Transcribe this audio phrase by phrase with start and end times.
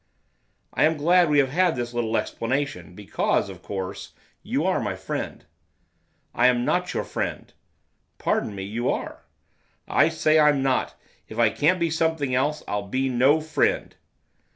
[0.73, 4.95] 'I am glad we have had this little explanation, because, of course, you are my
[4.95, 5.45] friend.'
[6.33, 7.53] 'I am not your friend.'
[8.17, 9.23] 'Pardon me, you are.'
[9.87, 10.95] 'I say I'm not,
[11.29, 13.95] if I can't be something else, I'll be no friend.